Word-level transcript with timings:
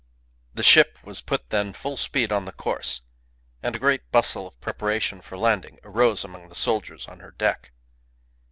The 0.55 0.63
ship 0.63 0.97
was 1.03 1.21
put 1.21 1.51
then 1.51 1.73
full 1.73 1.95
speed 1.95 2.31
on 2.31 2.45
the 2.45 2.51
course, 2.51 3.01
and 3.61 3.75
a 3.75 3.77
great 3.77 4.09
bustle 4.11 4.47
of 4.47 4.59
preparation 4.59 5.21
for 5.21 5.37
landing 5.37 5.77
arose 5.83 6.23
among 6.23 6.49
the 6.49 6.55
soldiers 6.55 7.07
on 7.07 7.19
her 7.19 7.29
deck. 7.29 7.71